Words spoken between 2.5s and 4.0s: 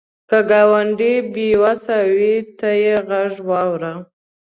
ته یې غږ واوره